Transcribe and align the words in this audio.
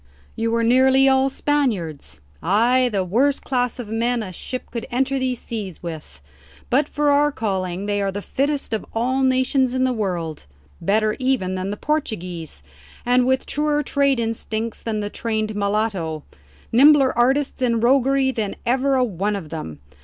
"You 0.35 0.49
were 0.49 0.63
nearly 0.63 1.07
all 1.07 1.29
Spaniards?" 1.29 2.21
"Ay; 2.41 2.89
the 2.91 3.03
worst 3.03 3.43
class 3.43 3.77
of 3.77 3.87
men 3.89 4.23
a 4.23 4.33
ship 4.33 4.71
could 4.71 4.87
enter 4.89 5.19
these 5.19 5.39
seas 5.39 5.83
with. 5.83 6.23
But 6.71 6.89
for 6.89 7.11
our 7.11 7.31
calling 7.31 7.85
they 7.85 8.01
are 8.01 8.11
the 8.11 8.19
fittest 8.23 8.73
of 8.73 8.83
all 8.93 9.21
the 9.21 9.29
nations 9.29 9.75
in 9.75 9.83
the 9.83 9.93
world; 9.93 10.47
better 10.81 11.15
even 11.19 11.53
than 11.53 11.69
the 11.69 11.77
Portuguese, 11.77 12.63
and 13.05 13.27
with 13.27 13.45
truer 13.45 13.83
trade 13.83 14.19
instincts 14.19 14.81
than 14.81 15.01
the 15.01 15.11
trained 15.11 15.55
mulatto 15.55 16.23
nimbler 16.71 17.15
artists 17.15 17.61
in 17.61 17.79
roguery 17.79 18.31
than 18.31 18.55
ever 18.65 18.95
a 18.95 19.03
one 19.03 19.35
of 19.35 19.49
them. 19.49 19.81